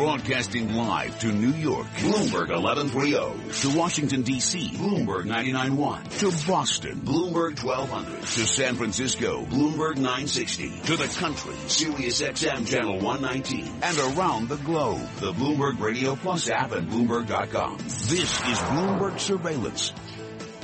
[0.00, 3.60] Broadcasting live to New York, Bloomberg 1130.
[3.60, 6.20] To Washington, D.C., Bloomberg 99.1.
[6.20, 8.22] To Boston, Bloomberg 1200.
[8.22, 10.80] To San Francisco, Bloomberg 960.
[10.84, 13.70] To the country, Sirius XM Channel 119.
[13.82, 17.76] And around the globe, the Bloomberg Radio Plus app and Bloomberg.com.
[17.76, 19.92] This is Bloomberg Surveillance.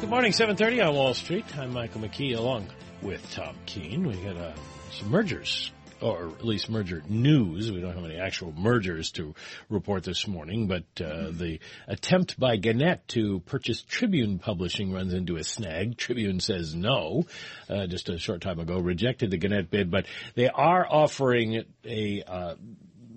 [0.00, 1.45] Good morning, 7.30 on Wall Street.
[1.59, 2.68] I'm Michael McKee along
[3.03, 4.07] with Tom Keene.
[4.07, 4.55] We got uh,
[4.93, 7.70] some mergers or at least merger news.
[7.72, 9.34] We don't have any actual mergers to
[9.68, 15.36] report this morning, but uh, the attempt by Gannett to purchase Tribune Publishing runs into
[15.36, 15.96] a snag.
[15.96, 17.24] Tribune says no,
[17.68, 22.22] uh, just a short time ago, rejected the Gannett bid, but they are offering a
[22.26, 22.54] uh,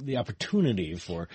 [0.05, 1.27] the opportunity for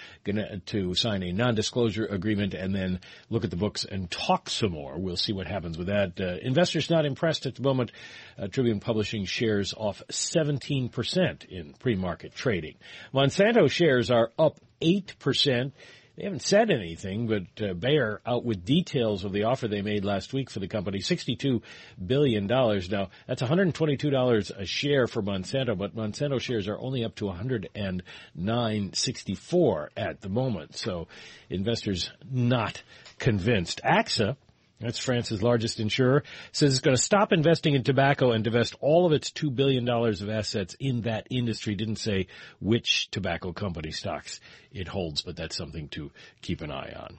[0.66, 3.00] to sign a non-disclosure agreement and then
[3.30, 4.98] look at the books and talk some more.
[4.98, 6.20] We'll see what happens with that.
[6.20, 7.92] Uh, investors not impressed at the moment.
[8.38, 12.74] Uh, Tribune Publishing shares off 17% in pre-market trading.
[13.12, 15.72] Monsanto shares are up 8%.
[16.16, 20.04] They haven't said anything, but uh, Bayer out with details of the offer they made
[20.04, 21.60] last week for the company, $62
[22.04, 22.46] billion.
[22.46, 29.88] Now, that's $122 a share for Monsanto, but Monsanto shares are only up to 109.64
[29.96, 30.76] at the moment.
[30.76, 31.08] So
[31.50, 32.80] investors not
[33.18, 33.80] convinced.
[33.84, 34.36] AXA
[34.80, 39.06] that's France's largest insurer, says it's going to stop investing in tobacco and divest all
[39.06, 41.74] of its $2 billion of assets in that industry.
[41.74, 42.26] Didn't say
[42.60, 44.40] which tobacco company stocks
[44.72, 46.10] it holds, but that's something to
[46.42, 47.18] keep an eye on.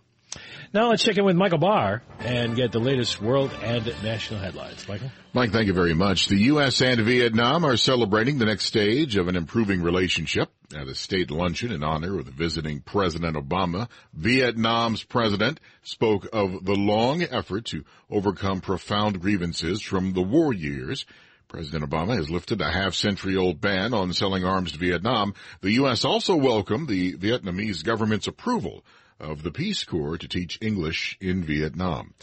[0.73, 4.87] Now let's check in with Michael Barr and get the latest world and national headlines.
[4.87, 5.11] Michael?
[5.33, 6.27] Mike, thank you very much.
[6.27, 6.81] The U.S.
[6.81, 11.71] and Vietnam are celebrating the next stage of an improving relationship at a state luncheon
[11.71, 13.87] in honor of the visiting President Obama.
[14.13, 21.05] Vietnam's president spoke of the long effort to overcome profound grievances from the war years.
[21.47, 25.33] President Obama has lifted a half-century-old ban on selling arms to Vietnam.
[25.61, 26.03] The U.S.
[26.03, 28.83] also welcomed the Vietnamese government's approval
[29.19, 32.13] of the Peace Corps to teach English in Vietnam.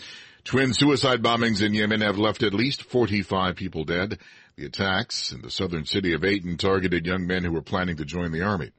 [0.44, 4.19] Twin suicide bombings in Yemen have left at least 45 people dead.
[4.56, 8.04] The attacks in the southern city of Aden targeted young men who were planning to
[8.04, 8.72] join the army.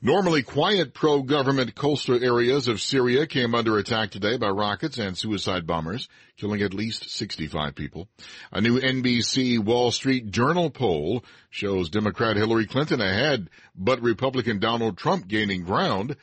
[0.00, 5.66] Normally quiet pro-government coastal areas of Syria came under attack today by rockets and suicide
[5.66, 6.08] bombers,
[6.38, 8.08] killing at least 65 people.
[8.50, 14.96] A new NBC Wall Street Journal poll shows Democrat Hillary Clinton ahead, but Republican Donald
[14.96, 16.16] Trump gaining ground.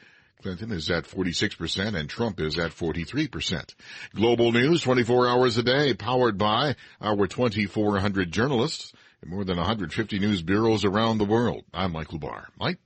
[0.43, 3.73] Clinton is at 46% and Trump is at 43%.
[4.13, 10.19] Global news 24 hours a day powered by our 2,400 journalists and more than 150
[10.19, 11.63] news bureaus around the world.
[11.73, 12.49] I'm Michael Barr.
[12.59, 12.77] Mike?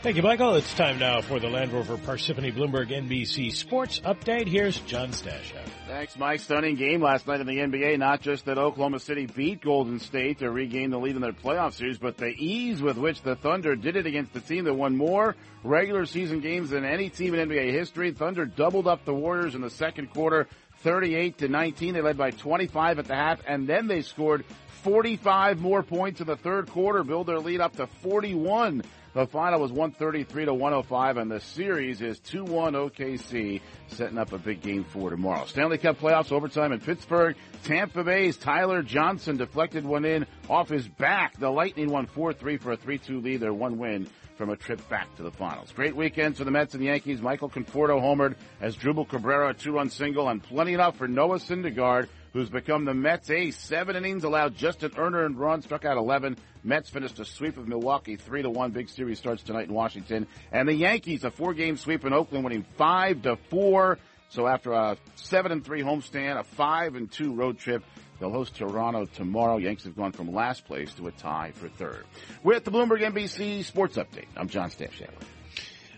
[0.00, 0.54] Thank you, Michael.
[0.54, 4.46] It's time now for the Land Rover Parsippany Bloomberg NBC Sports Update.
[4.46, 5.66] Here's John Stashower.
[5.88, 6.38] Thanks, Mike.
[6.38, 7.98] Stunning game last night in the NBA.
[7.98, 11.72] Not just that Oklahoma City beat Golden State to regain the lead in their playoff
[11.72, 14.96] series, but the ease with which the Thunder did it against the team that won
[14.96, 18.12] more regular season games than any team in NBA history.
[18.12, 20.46] Thunder doubled up the Warriors in the second quarter,
[20.84, 21.94] 38 to 19.
[21.94, 24.44] They led by 25 at the half, and then they scored
[24.82, 28.82] 45 more points in the third quarter, build their lead up to 41
[29.18, 34.38] the final was 133 to 105, and the series is 2-1 OKC, setting up a
[34.38, 35.44] big game for tomorrow.
[35.46, 37.34] Stanley Cup playoffs overtime in Pittsburgh.
[37.64, 41.38] Tampa Bay's Tyler Johnson deflected one in off his back.
[41.38, 43.40] The Lightning won 4-3 for a 3-2 lead.
[43.40, 44.06] Their one win
[44.36, 45.72] from a trip back to the finals.
[45.72, 47.20] Great weekend for the Mets and the Yankees.
[47.20, 52.50] Michael Conforto homered Asdrubal Cabrera a two-run single, and plenty enough for Noah Syndergaard who's
[52.50, 53.56] become the Mets ace.
[53.56, 56.36] Seven innings allowed just an earned run, struck out 11.
[56.64, 58.70] Mets finished a sweep of Milwaukee, three to one.
[58.72, 62.64] Big series starts tonight in Washington, and the Yankees a four-game sweep in Oakland, winning
[62.76, 63.98] five to four.
[64.30, 67.82] So after a seven and three homestand, a five and two road trip,
[68.20, 69.56] they'll host Toronto tomorrow.
[69.56, 72.04] Yanks have gone from last place to a tie for third.
[72.42, 74.26] We're at the Bloomberg NBC Sports Update.
[74.36, 75.08] I'm John Stashower.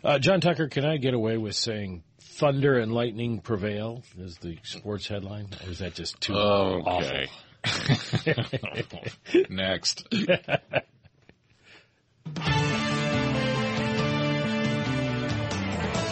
[0.02, 4.58] Uh, John Tucker, can I get away with saying thunder and lightning prevail is the
[4.62, 5.48] sports headline?
[5.64, 7.28] Or is that just too okay.
[7.64, 9.02] awful?
[9.50, 10.06] Next.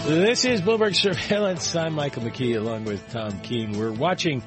[0.07, 1.77] This is Bloomberg Surveillance.
[1.77, 3.79] I'm Michael McKee along with Tom Keene.
[3.79, 4.43] We're watching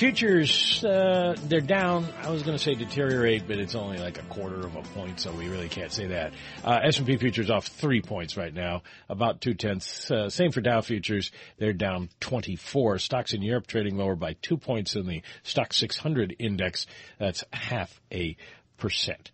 [0.00, 2.06] Futures, uh, they're down.
[2.22, 5.20] I was going to say deteriorate, but it's only like a quarter of a point,
[5.20, 6.32] so we really can't say that.
[6.64, 8.80] Uh, S&P futures off three points right now,
[9.10, 10.10] about two tenths.
[10.10, 11.32] Uh, same for Dow futures.
[11.58, 12.98] They're down 24.
[12.98, 16.86] Stocks in Europe trading lower by two points in the Stoxx 600 index.
[17.18, 18.38] That's half a
[18.78, 19.30] percent.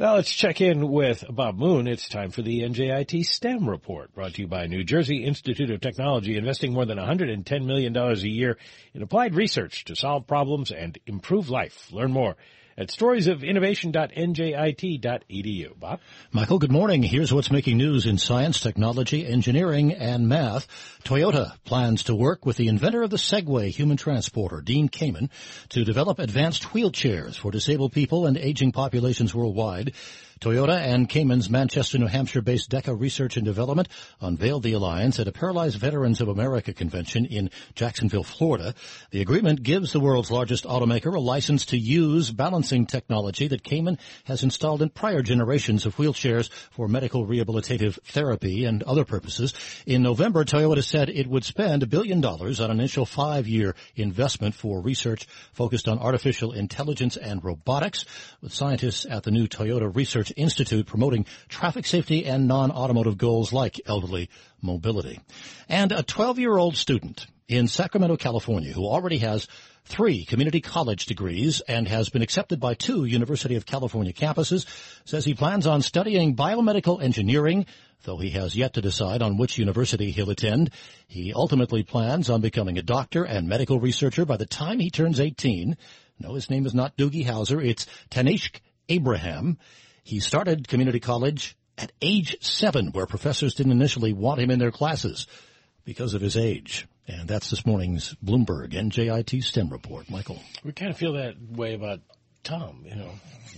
[0.00, 1.88] Now let's check in with Bob Moon.
[1.88, 5.80] It's time for the NJIT STEM report brought to you by New Jersey Institute of
[5.80, 8.58] Technology, investing more than $110 million a year
[8.94, 11.90] in applied research to solve problems and improve life.
[11.90, 12.36] Learn more
[12.78, 15.78] at storiesofinnovation.njit.edu.
[15.78, 16.00] Bob?
[16.30, 17.02] Michael, good morning.
[17.02, 20.68] Here's what's making news in science, technology, engineering, and math.
[21.04, 25.28] Toyota plans to work with the inventor of the Segway human transporter, Dean Kamen,
[25.70, 29.94] to develop advanced wheelchairs for disabled people and aging populations worldwide.
[30.40, 33.88] Toyota and Kamen's Manchester, New Hampshire-based DEKA Research and Development
[34.20, 38.74] unveiled the alliance at a Paralyzed Veterans of America convention in Jacksonville, Florida.
[39.10, 43.98] The agreement gives the world's largest automaker a license to use balancing technology that Kamen
[44.24, 49.54] has installed in prior generations of wheelchairs for medical rehabilitative therapy and other purposes.
[49.86, 54.54] In November, Toyota said it would spend a billion dollars on an initial five-year investment
[54.54, 58.04] for research focused on artificial intelligence and robotics,
[58.40, 63.52] with scientists at the new Toyota Research Research Institute promoting traffic safety and non-automotive goals
[63.52, 64.28] like elderly
[64.60, 65.20] mobility.
[65.68, 69.48] And a 12-year-old student in Sacramento, California, who already has
[69.84, 74.66] three community college degrees and has been accepted by two University of California campuses,
[75.06, 77.64] says he plans on studying biomedical engineering,
[78.04, 80.70] though he has yet to decide on which university he'll attend.
[81.06, 85.20] He ultimately plans on becoming a doctor and medical researcher by the time he turns
[85.20, 85.76] 18.
[86.20, 87.64] No, his name is not Doogie Howser.
[87.64, 89.58] It's Tanishq Abraham.
[90.08, 94.70] He started community college at age seven, where professors didn't initially want him in their
[94.70, 95.26] classes
[95.84, 96.88] because of his age.
[97.06, 100.08] And that's this morning's Bloomberg NJIT STEM report.
[100.08, 100.38] Michael.
[100.64, 102.00] We kind of feel that way about
[102.42, 103.10] Tom, you know.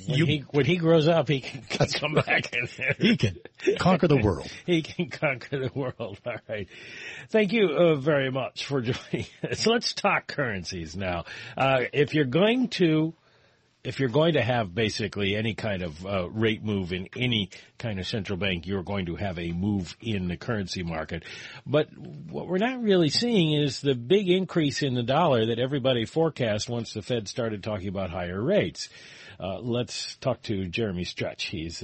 [0.09, 2.53] When, you, he, when he grows up, he can, can come back.
[2.53, 2.69] And,
[2.99, 3.39] he can
[3.79, 4.51] conquer the world.
[4.67, 6.19] he can conquer the world.
[6.27, 6.67] All right.
[7.29, 9.69] Thank you uh, very much for joining us.
[9.69, 11.27] Let's talk currencies now.
[11.57, 13.15] Uh, if you're going to
[13.83, 17.99] if you're going to have basically any kind of uh, rate move in any kind
[17.99, 21.25] of central bank, you're going to have a move in the currency market.
[21.67, 26.05] But what we're not really seeing is the big increase in the dollar that everybody
[26.05, 28.89] forecast once the Fed started talking about higher rates.
[29.39, 31.45] Uh, let's talk to Jeremy Stretch.
[31.45, 31.83] He's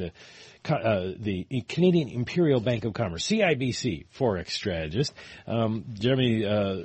[0.70, 5.12] uh, the Canadian Imperial Bank of Commerce, CIBC forex strategist.
[5.46, 6.76] Um, Jeremy, uh,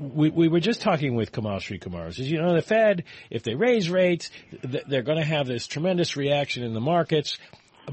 [0.00, 2.10] we, we were just talking with Komal Sri-Kumar.
[2.12, 4.30] Says, you know, the Fed, if they raise rates,
[4.62, 7.38] they're going to have this tremendous reaction in the markets,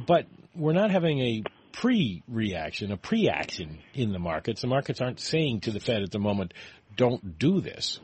[0.07, 0.25] but
[0.55, 4.61] we're not having a pre-reaction, a pre-action in the markets.
[4.61, 6.53] The markets aren't saying to the Fed at the moment,
[6.95, 7.99] don't do this.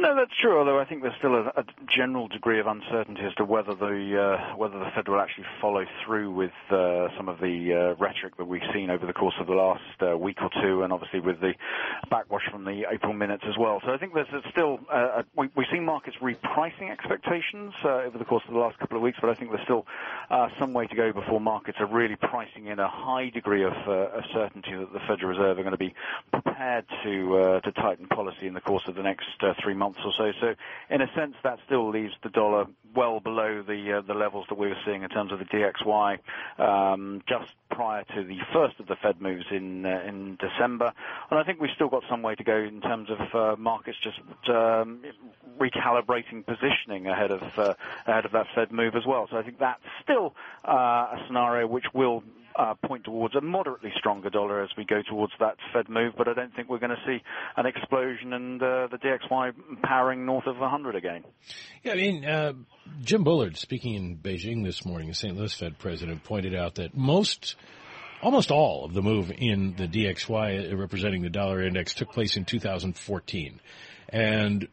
[0.00, 0.58] No, that's true.
[0.58, 1.64] Although I think there's still a, a
[1.94, 5.84] general degree of uncertainty as to whether the uh, whether the Fed will actually follow
[6.06, 9.46] through with uh, some of the uh, rhetoric that we've seen over the course of
[9.46, 11.52] the last uh, week or two, and obviously with the
[12.08, 13.82] backwash from the April minutes as well.
[13.84, 18.24] So I think there's still uh, we, we've seen markets repricing expectations uh, over the
[18.24, 19.84] course of the last couple of weeks, but I think there's still
[20.58, 24.24] some way to go before markets are really pricing in a high degree of, of
[24.32, 25.94] certainty that the Federal Reserve are going to be
[26.32, 29.26] prepared to to tighten policy in the course of the next
[29.62, 30.32] three months months or so.
[30.40, 30.54] So
[30.94, 34.58] in a sense, that still leaves the dollar well below the uh, the levels that
[34.58, 36.18] we were seeing in terms of the DXY
[36.58, 40.92] um, just prior to the first of the Fed moves in uh, in December.
[41.30, 43.98] And I think we've still got some way to go in terms of uh, markets
[44.02, 45.02] just um,
[45.58, 47.74] recalibrating positioning ahead of uh,
[48.06, 49.28] ahead of that Fed move as well.
[49.30, 50.34] So I think that's still
[50.66, 52.22] uh, a scenario which will
[52.56, 56.28] uh, point towards a moderately stronger dollar as we go towards that Fed move, but
[56.28, 57.22] I don't think we're going to see
[57.56, 61.24] an explosion and uh, the DXY powering north of 100 again.
[61.82, 62.52] Yeah, I mean, uh,
[63.02, 65.36] Jim Bullard, speaking in Beijing this morning, the St.
[65.36, 67.56] Louis Fed president, pointed out that most
[68.22, 72.44] almost all of the move in the DXY representing the dollar index took place in
[72.44, 73.60] 2014.
[74.10, 74.68] And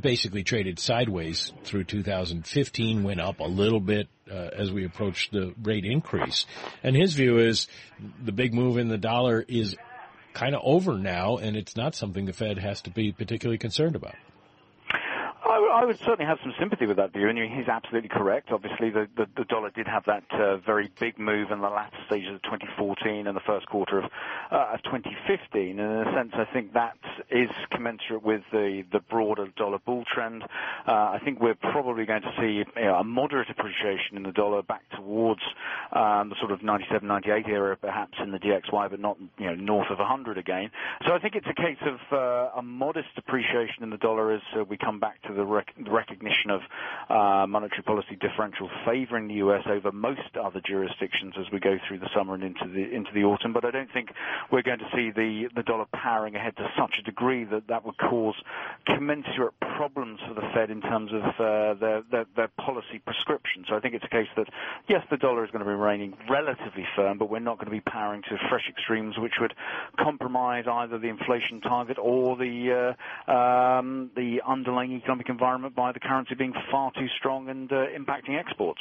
[0.00, 5.54] basically traded sideways through 2015, went up a little bit uh, as we approached the
[5.62, 6.46] rate increase.
[6.82, 7.66] And his view is
[8.22, 9.76] the big move in the dollar is
[10.32, 13.96] kind of over now, and it's not something the Fed has to be particularly concerned
[13.96, 14.14] about.
[15.80, 18.50] I would certainly have some sympathy with that view, and he's absolutely correct.
[18.52, 21.96] Obviously, the, the, the dollar did have that uh, very big move in the latter
[22.06, 24.04] stages of 2014 and the first quarter of,
[24.52, 25.80] uh, of 2015.
[25.80, 26.98] And in a sense, I think that
[27.30, 30.42] is commensurate with the, the broader dollar bull trend.
[30.86, 34.32] Uh, I think we're probably going to see you know, a moderate appreciation in the
[34.32, 35.40] dollar back towards
[35.92, 39.54] um, the sort of 97, 98 era, perhaps in the DXY, but not you know
[39.54, 40.70] north of 100 again.
[41.06, 44.42] So I think it's a case of uh, a modest appreciation in the dollar as
[44.54, 46.60] uh, we come back to the rec- recognition of
[47.08, 49.62] uh, monetary policy differential favoring the U.S.
[49.66, 53.24] over most other jurisdictions as we go through the summer and into the into the
[53.24, 53.52] autumn.
[53.52, 54.10] But I don't think
[54.50, 57.84] we're going to see the the dollar powering ahead to such a degree that that
[57.84, 58.34] would cause
[58.86, 63.64] commensurate problems for the Fed in terms of uh, their, their their policy prescription.
[63.68, 64.46] So I think it's a case that
[64.88, 67.70] yes, the dollar is going to be remaining relatively firm, but we're not going to
[67.70, 69.54] be powering to fresh extremes which would
[69.98, 72.94] compromise either the inflation target or the
[73.28, 77.70] uh, um, the underlying economic environment environment by the currency being far too strong and
[77.72, 78.80] uh, impacting exports.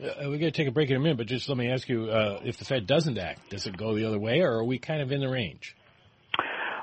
[0.00, 1.88] Uh, we're going to take a break in a minute, but just let me ask
[1.88, 4.64] you: uh, if the Fed doesn't act, does it go the other way, or are
[4.64, 5.76] we kind of in the range?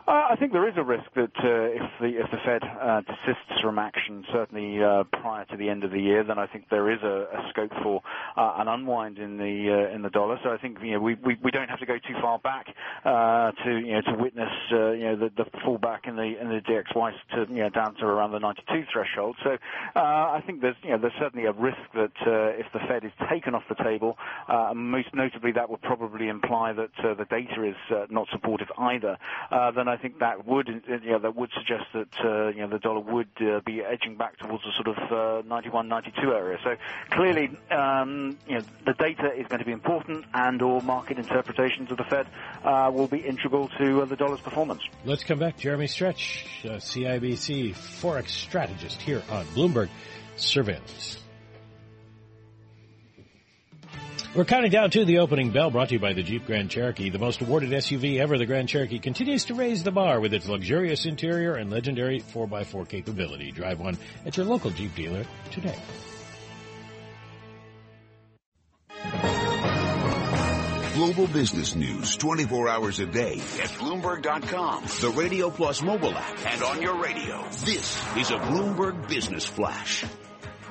[0.05, 3.01] Uh, I think there is a risk that uh, if the if the Fed uh,
[3.07, 6.65] desists from action, certainly uh, prior to the end of the year, then I think
[6.69, 8.01] there is a, a scope for
[8.35, 10.37] uh, an unwind in the uh, in the dollar.
[10.43, 12.65] So I think you know we, we, we don't have to go too far back
[12.65, 17.11] to you know to witness you know the, the fallback in the in the DXY
[17.35, 19.37] to you know down to around the 92 threshold.
[19.41, 19.57] So
[19.95, 22.11] I think there's you know there's certainly a risk that
[22.59, 24.17] if the Fed is taken off the table,
[24.75, 29.17] most notably that would probably imply that the data is not supportive either.
[29.49, 32.79] then I think that would, you know, that would suggest that uh, you know the
[32.79, 36.57] dollar would uh, be edging back towards the sort of uh, 91, 92 area.
[36.63, 36.75] So
[37.11, 41.91] clearly, um, you know, the data is going to be important, and all market interpretations
[41.91, 42.25] of the Fed
[42.63, 44.81] uh, will be integral to uh, the dollar's performance.
[45.05, 49.89] Let's come back, Jeremy Stretch, uh, CIBC forex strategist here on Bloomberg
[50.37, 51.22] Surveillance.
[54.35, 57.11] We're counting down to the opening bell brought to you by the Jeep Grand Cherokee,
[57.11, 58.35] the most awarded SUV ever.
[58.35, 62.89] The Grand Cherokee continues to raise the bar with its luxurious interior and legendary 4x4
[62.89, 63.51] capability.
[63.51, 65.77] Drive one at your local Jeep dealer today.
[70.95, 76.63] Global business news 24 hours a day at Bloomberg.com, the Radio Plus mobile app, and
[76.63, 77.43] on your radio.
[77.65, 80.05] This is a Bloomberg Business Flash.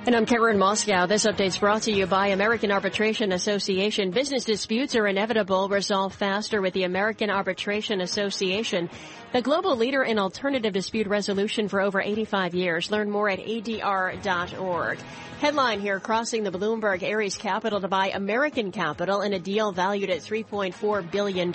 [0.05, 1.07] And I'm Karen Moskow.
[1.07, 4.11] This update's brought to you by American Arbitration Association.
[4.11, 5.69] Business disputes are inevitable.
[5.69, 8.91] Resolve faster with the American Arbitration Association.
[9.33, 12.91] The global leader in alternative dispute resolution for over 85 years.
[12.91, 14.99] Learn more at adr.org.
[15.43, 20.09] Headline here, crossing the Bloomberg Ares Capital to buy American Capital in a deal valued
[20.09, 21.53] at $3.4 billion.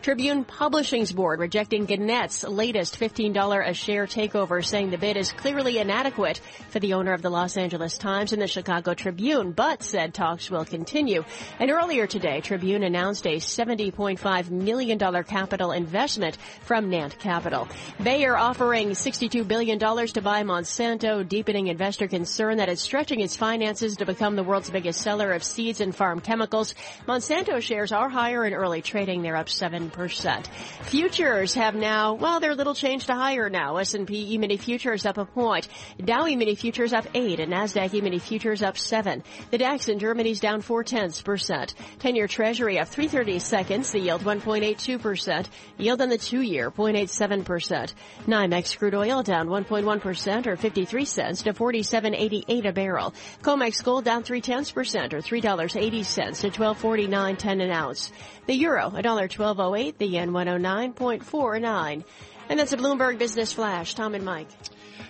[0.00, 5.78] Tribune Publishing's board rejecting Gannett's latest $15 a share takeover, saying the bid is clearly
[5.78, 10.14] inadequate for the owner of the Los Angeles Times and the Chicago Tribune, but said
[10.14, 11.24] talks will continue.
[11.58, 17.66] And earlier today, Tribune announced a $70.5 million capital investment from Nant Capital.
[18.00, 23.96] Bayer offering $62 billion to buy Monsanto, deepening investor concern that it's stretching its finances
[23.96, 26.74] to become the world's biggest seller of seeds and farm chemicals.
[27.08, 29.22] Monsanto shares are higher in early trading.
[29.22, 30.46] They're up 7%.
[30.82, 33.78] Futures have now, well, they're little changed to higher now.
[33.78, 35.66] S&P E-mini futures up a point.
[36.04, 39.24] Dow E-mini futures up 8 and NASDAQ E-mini futures up 7.
[39.50, 41.74] The DAX in Germany's down 4 tenths percent.
[42.00, 43.92] 10-year treasury up 330 seconds.
[43.92, 45.46] The yield 1.82%.
[45.78, 47.94] Yield on the two-year 0.87%.
[48.26, 53.12] NYMEX crude oil down 1.1% or 53 cents to 47.88 a barrel barrel.
[53.42, 57.36] COMEX gold down three tenths percent or three dollars eighty cents to twelve forty nine
[57.36, 58.10] ten an ounce.
[58.46, 59.98] The euro a dollar twelve oh eight.
[59.98, 62.04] The yen one oh nine point four nine.
[62.48, 63.94] And that's a Bloomberg Business Flash.
[63.94, 64.48] Tom and Mike.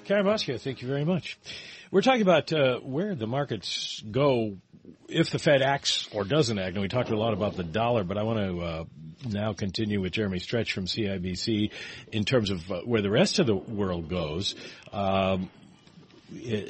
[0.05, 1.39] Karen Moskow, thank you very much.
[1.91, 4.57] We're talking about uh, where the markets go
[5.09, 6.75] if the Fed acts or doesn't act.
[6.75, 8.85] And we talked a lot about the dollar, but I want to uh,
[9.29, 11.71] now continue with Jeremy Stretch from CIBC
[12.13, 14.55] in terms of uh, where the rest of the world goes.
[14.93, 15.51] Um,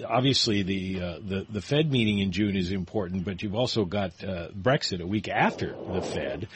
[0.07, 4.13] obviously the, uh, the the Fed meeting in June is important, but you've also got
[4.23, 6.49] uh, Brexit a week after the Fed.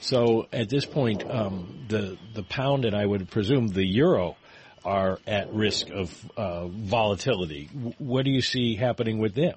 [0.00, 4.36] So at this point, um, the the pound and I would presume the euro
[4.84, 7.68] are at risk of uh, volatility.
[7.98, 9.56] What do you see happening with them?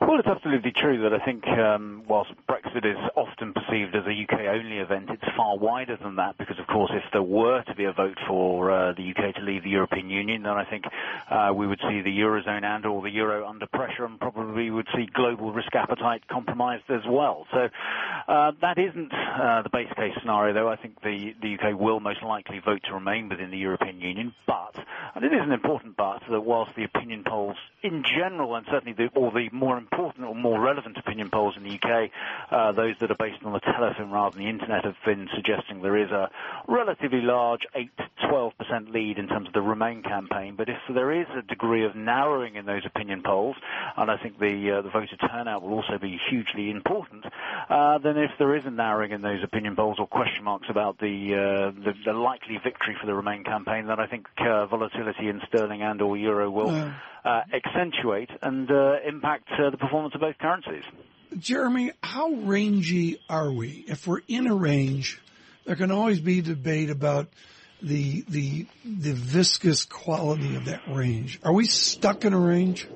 [0.00, 4.22] Well, it's absolutely true that I think um, whilst Brexit is often perceived as a
[4.22, 7.84] UK-only event, it's far wider than that because, of course, if there were to be
[7.84, 10.84] a vote for uh, the UK to leave the European Union, then I think
[11.30, 14.88] uh, we would see the Eurozone and or the Euro under pressure and probably would
[14.96, 17.46] see global risk appetite compromised as well.
[17.52, 17.68] So
[18.26, 20.68] uh, that isn't uh, the base case scenario, though.
[20.70, 24.34] I think the, the UK will most likely vote to remain within the European Union,
[24.46, 24.74] but,
[25.14, 28.94] and it is an important but, that whilst the opinion polls in general and certainly
[28.94, 32.10] the, or the more important or more relevant opinion polls in the UK,
[32.50, 35.82] uh, those that are based on the telephone rather than the internet, have been suggesting
[35.82, 36.30] there is a
[36.68, 40.54] relatively large 8 to 12% lead in terms of the Remain campaign.
[40.56, 43.56] But if there is a degree of narrowing in those opinion polls,
[43.96, 47.24] and I think the uh, the voter turnout will also be hugely important,
[47.68, 50.98] uh, then if there is a narrowing in those opinion polls or question marks about
[50.98, 55.28] the uh, the, the, likely victory for the Remain campaign, then I think uh, volatility
[55.28, 56.70] in sterling and or euro will
[57.24, 60.84] accentuate and uh, impact the performance of both currencies.
[61.38, 63.84] Jeremy, how rangy are we?
[63.86, 65.20] If we're in a range,
[65.64, 67.28] there can always be debate about
[67.82, 71.40] the the the viscous quality of that range.
[71.42, 72.88] Are we stuck in a range?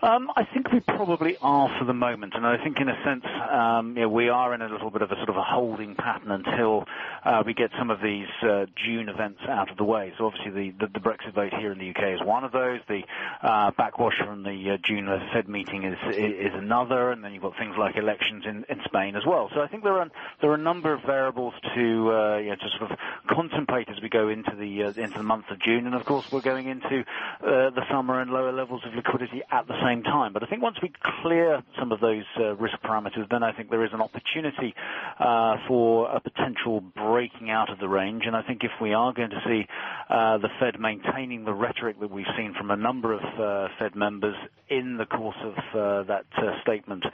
[0.00, 3.24] Um, I think we probably are for the moment, and I think in a sense
[3.50, 5.96] um, you know, we are in a little bit of a sort of a holding
[5.96, 6.84] pattern until
[7.24, 10.12] uh, we get some of these uh, June events out of the way.
[10.16, 12.78] So obviously the, the, the, Brexit vote here in the UK is one of those.
[12.86, 13.02] The
[13.42, 17.58] uh, backwash from the uh, June Fed meeting is is another, and then you've got
[17.58, 19.50] things like elections in, in Spain as well.
[19.52, 20.08] So I think there are
[20.40, 24.00] there are a number of variables to uh, you know, to sort of contemplate as
[24.00, 26.68] we go into the uh, into the month of June, and of course we're going
[26.68, 27.04] into
[27.40, 30.32] the summer and lower levels of liquidity at the same time.
[30.32, 30.92] But I think once we
[31.22, 34.74] clear some of those uh, risk parameters, then I think there is an opportunity
[35.18, 38.24] uh, for a potential breaking out of the range.
[38.26, 39.66] And I think if we are going to see
[40.08, 43.94] uh, the Fed maintaining the rhetoric that we've seen from a number of uh, Fed
[43.94, 44.36] members
[44.68, 47.04] in the course of uh, that uh, statement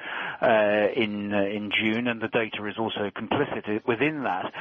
[0.96, 4.52] in in June, and the data is also complicit within that,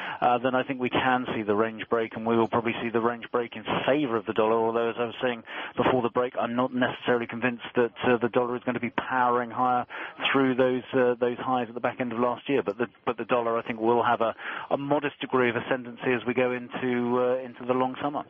[0.43, 3.01] then I think we can see the range break, and we will probably see the
[3.01, 4.53] range break in favour of the dollar.
[4.53, 5.43] Although, as I was saying
[5.75, 7.91] before the break, I'm not necessarily convinced that
[8.22, 9.86] the dollar is going to be powering higher
[10.32, 12.62] through those uh, those highs at the back end of last year.
[12.64, 14.36] But the but the dollar, I think, will have a,
[14.72, 18.24] a modest degree of ascendancy as we go into uh, into the long summer.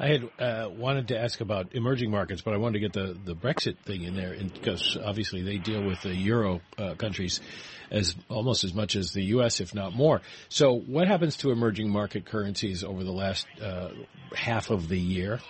[0.00, 3.18] I had uh, wanted to ask about emerging markets, but I wanted to get the,
[3.24, 7.40] the Brexit thing in there because obviously they deal with the euro uh, countries
[7.90, 10.20] as almost as much as the U.S., if not more.
[10.48, 13.88] So, what happens to emerging market currencies over the last uh,
[14.34, 15.40] half of the year?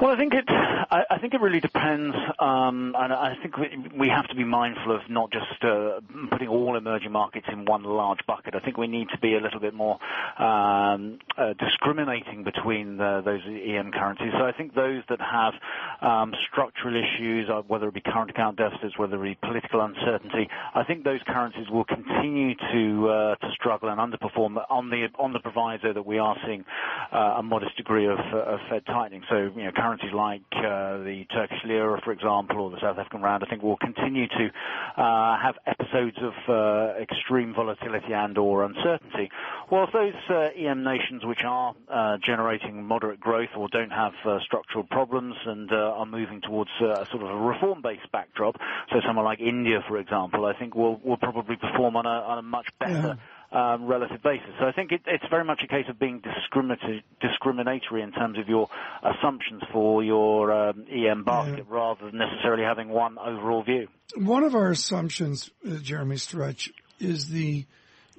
[0.00, 0.44] Well, I think it.
[0.48, 4.44] I, I think it really depends, um, and I think we, we have to be
[4.44, 8.54] mindful of not just uh, putting all emerging markets in one large bucket.
[8.54, 9.98] I think we need to be a little bit more
[10.38, 14.32] um, uh, discriminating between the, those EM currencies.
[14.38, 15.52] So I think those that have
[16.00, 20.48] um, structural issues, uh, whether it be current account deficits, whether it be political uncertainty,
[20.74, 25.34] I think those currencies will continue to uh, to struggle and underperform on the on
[25.34, 26.64] the proviso that we are seeing
[27.12, 29.22] uh, a modest degree of, uh, of Fed tightening.
[29.28, 33.22] So you know currencies like uh, the Turkish lira, for example, or the South African
[33.22, 34.50] rand, I think will continue to
[34.96, 39.30] uh, have episodes of uh, extreme volatility and/or uncertainty.
[39.70, 44.38] Whilst those uh, EM nations which are uh, generating moderate growth or don't have uh,
[44.40, 48.56] structural problems and are moving towards a sort of a reform-based backdrop,
[48.92, 52.38] so someone like India, for example, I think will will probably perform on a on
[52.38, 53.18] a much better.
[53.52, 54.50] Um, relative basis.
[54.60, 58.48] So I think it, it's very much a case of being discriminatory in terms of
[58.48, 58.68] your
[59.02, 61.74] assumptions for your um, EM basket yeah.
[61.76, 63.88] rather than necessarily having one overall view.
[64.14, 67.64] One of our assumptions, uh, Jeremy Stretch, is the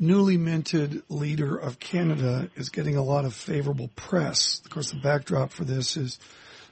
[0.01, 4.59] newly minted leader of Canada is getting a lot of favorable press.
[4.65, 6.19] Of course, the backdrop for this is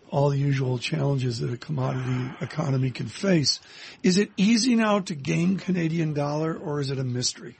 [0.10, 3.60] all the usual challenges that a commodity economy can face.
[4.02, 7.58] Is it easy now to gain Canadian dollar or is it a mystery?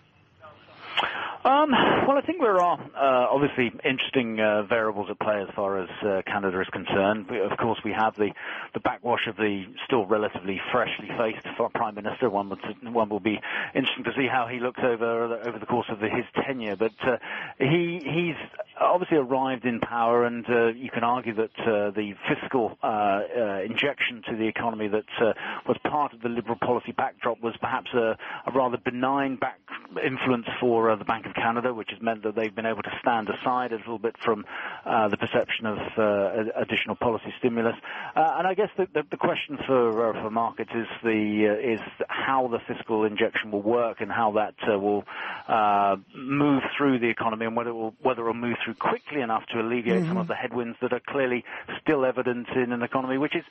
[1.50, 5.82] Um, well, I think there are uh, obviously interesting uh, variables at play as far
[5.82, 7.26] as uh, Canada is concerned.
[7.28, 8.30] We, of course, we have the,
[8.76, 12.30] the backwash of the still relatively freshly faced Prime Minister.
[12.30, 12.60] One, would,
[12.94, 13.40] one will be
[13.74, 16.76] interesting to see how he looks over over the course of the, his tenure.
[16.76, 17.18] But uh,
[17.58, 18.36] he he's
[18.80, 22.78] obviously arrived in power, and uh, you can argue that uh, the fiscal
[23.66, 25.06] injection to the economy that
[25.68, 29.60] was part of the Liberal policy backdrop was perhaps a, a rather benign back
[30.06, 33.30] influence for the Bank of Canada, which has meant that they've been able to stand
[33.30, 34.46] aside a little bit from
[34.86, 37.76] uh, the perception of uh, additional policy stimulus.
[38.16, 41.74] Uh, and I guess the, the, the question for uh, for markets is the uh,
[41.74, 45.04] is how the fiscal injection will work and how that uh, will
[46.14, 49.46] move through the economy and whether it will whether it will move through quickly enough
[49.48, 50.10] to alleviate mm-hmm.
[50.10, 51.44] some of the headwinds that are clearly
[51.82, 53.44] still evident in an economy which is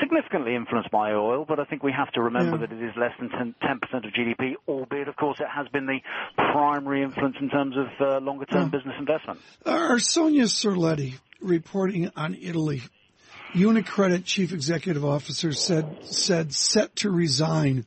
[0.00, 2.66] significantly influenced by oil, but I think we have to remember yeah.
[2.66, 5.86] that it is less than 10, percent of GDP, albeit, of course, it has been
[5.86, 5.98] the
[6.36, 8.78] primary influence in terms of uh, longer term yeah.
[8.78, 9.40] business investment.
[9.66, 12.82] Our Sonia Sirletti reporting on Italy.
[13.54, 17.84] Unicredit chief executive officer said said set to resign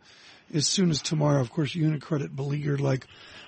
[0.54, 1.42] as soon as tomorrow.
[1.42, 3.08] Of course, Unicredit beleaguered like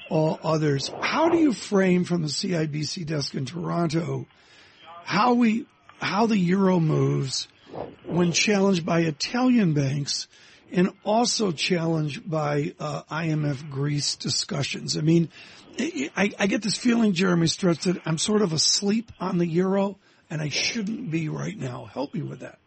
[0.09, 0.89] all others.
[1.01, 4.25] How do you frame from the CIBC desk in Toronto
[5.07, 5.65] how we
[5.99, 7.47] how the euro moves?
[8.05, 10.27] When challenged by Italian banks
[10.71, 14.97] and also challenged by uh, IMF Greece discussions.
[14.97, 15.29] I mean,
[15.79, 19.97] I, I, get this feeling, Jeremy Stretch, that I'm sort of asleep on the euro,
[20.29, 21.85] and I shouldn't be right now.
[21.85, 22.59] Help me with that.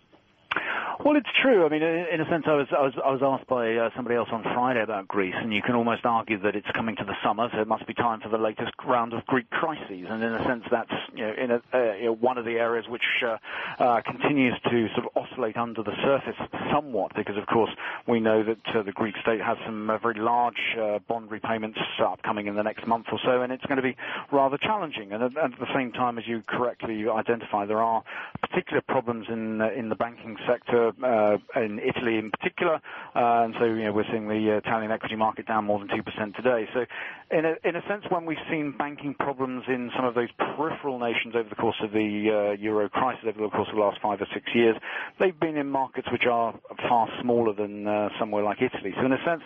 [1.03, 1.65] Well, it's true.
[1.65, 4.17] I mean, in a sense, I was I was, I was asked by uh, somebody
[4.17, 7.15] else on Friday about Greece, and you can almost argue that it's coming to the
[7.25, 10.07] summer, so it must be time for the latest round of Greek crises.
[10.11, 12.59] And in a sense, that's you know, in a, uh, you know, one of the
[12.59, 13.39] areas which uh,
[13.83, 16.37] uh, continues to sort of oscillate under the surface
[16.71, 17.71] somewhat, because of course
[18.07, 21.79] we know that uh, the Greek state has some uh, very large uh, bond repayments
[21.99, 23.97] upcoming in the next month or so, and it's going to be
[24.31, 25.13] rather challenging.
[25.13, 28.05] And at, at the same time, as you correctly identify, there are
[28.43, 32.75] particular problems in in the banking sector uh, in Italy in particular.
[33.15, 35.89] Uh, and so, you know, we're seeing the uh, Italian equity market down more than
[35.89, 36.69] 2% today.
[36.75, 36.85] So
[37.31, 40.99] in a, in a sense, when we've seen banking problems in some of those peripheral
[40.99, 44.01] nations over the course of the uh, euro crisis over the course of the last
[44.03, 44.77] five or six years,
[45.19, 48.93] they've been in markets which are far smaller than uh, somewhere like Italy.
[48.99, 49.43] So in a sense,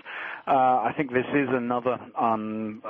[0.46, 2.82] uh, I think this is another um,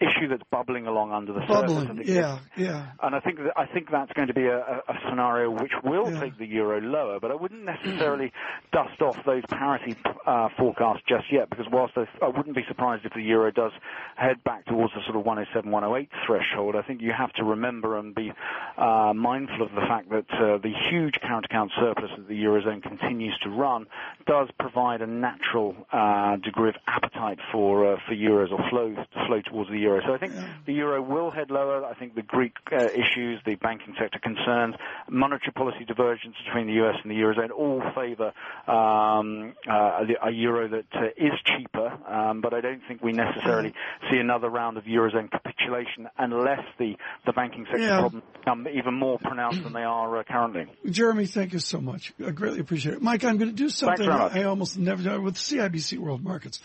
[0.00, 1.86] issue that's bubbling along under the bubbling.
[1.86, 2.06] surface.
[2.06, 2.92] Yeah, yeah.
[3.02, 6.10] And I think that, I think that's going to be a, a scenario which will
[6.20, 8.32] take the euro lower, but I wouldn't necessarily
[8.72, 13.04] dust off those parity uh, forecasts just yet, because whilst I, I wouldn't be surprised
[13.04, 13.72] if the euro does
[14.16, 17.98] head back towards the sort of 107, 108 threshold, I think you have to remember
[17.98, 18.32] and be
[18.76, 22.82] uh, mindful of the fact that uh, the huge current account surplus that the eurozone
[22.82, 23.86] continues to run
[24.26, 28.94] does provide a natural uh, degree of appetite for uh, for euros or flow
[29.26, 30.00] flow towards the euro.
[30.06, 30.34] So I think
[30.66, 31.84] the euro will head lower.
[31.84, 34.74] I think the Greek uh, issues, the banking sector concerns,
[35.08, 38.32] monetary policy divergence between the US and the eurozone all favour
[38.66, 41.92] um, uh, a euro that uh, is cheaper.
[42.08, 43.74] Um, but I don't think we necessarily
[44.10, 48.00] see another round of eurozone capitulation unless the the banking sector yeah.
[48.00, 48.24] problems
[48.64, 50.66] become even more pronounced than they are uh, currently.
[50.88, 52.12] Jeremy, thank you so much.
[52.24, 53.02] I greatly appreciate it.
[53.02, 56.60] Mike, I'm going to do something I almost never do with CIBC World Markets.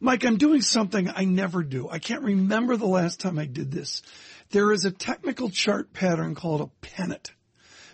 [0.00, 1.88] Mike, I'm doing something I never do.
[1.88, 4.02] I can't remember the last time I did this.
[4.50, 7.32] There is a technical chart pattern called a pennant,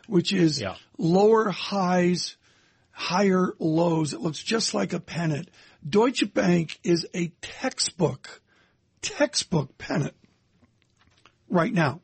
[0.07, 0.77] which is yeah.
[0.99, 2.37] lower highs,
[2.90, 4.12] higher lows.
[4.12, 5.51] It looks just like a pennant.
[5.87, 8.40] Deutsche Bank is a textbook,
[9.01, 10.14] textbook pennant
[11.49, 12.01] right now.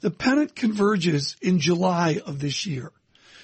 [0.00, 2.92] The pennant converges in July of this year.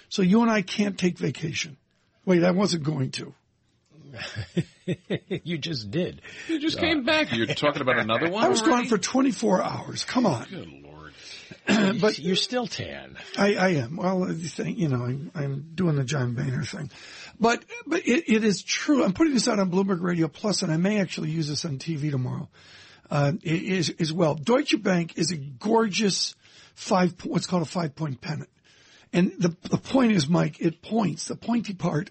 [0.09, 1.77] So you and I can't take vacation.
[2.25, 3.35] Wait, I wasn't going to.
[5.45, 6.23] you just did.
[6.49, 7.33] You just uh, came back.
[7.33, 8.45] You're talking about another one?
[8.45, 10.05] I was gone for 24 hours.
[10.05, 10.47] Come on.
[10.49, 10.95] Good lord.
[12.01, 13.17] but you're still tan.
[13.37, 13.97] I, I am.
[13.97, 16.91] Well, you know, I'm, I'm, doing the John Boehner thing.
[17.41, 19.05] But, but it, it is true.
[19.05, 21.79] I'm putting this out on Bloomberg Radio Plus, and I may actually use this on
[21.79, 22.49] TV tomorrow,
[23.11, 24.35] uh, is, as well.
[24.35, 26.35] Deutsche Bank is a gorgeous
[26.75, 28.51] five, what's called a five point pennant.
[29.13, 32.11] And the, the point is, Mike, it points, the pointy part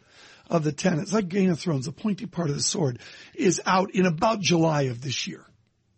[0.50, 1.00] of the ten.
[1.00, 1.86] It's like Game of Thrones.
[1.86, 3.00] The pointy part of the sword
[3.34, 5.46] is out in about July of this year.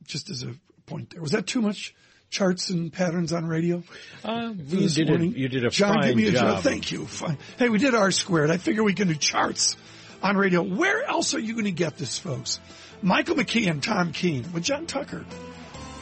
[0.04, 1.22] Just as a point there.
[1.22, 1.96] Was that too much?
[2.30, 3.84] Charts and patterns on radio.
[4.24, 6.64] Uh, you, did a, you did a John, fine give me a job.
[6.64, 7.06] Thank you.
[7.06, 7.38] Fine.
[7.58, 8.50] Hey, we did R squared.
[8.50, 9.78] I figure we can do charts
[10.22, 10.62] on radio.
[10.64, 12.60] Where else are you going to get this, folks?
[13.02, 15.24] Michael McKee and Tom Keene with John Tucker.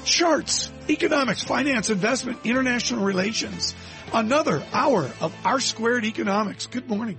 [0.06, 3.74] Charts, economics, finance, investment, international relations.
[4.14, 6.68] Another hour of R squared economics.
[6.68, 7.18] Good morning.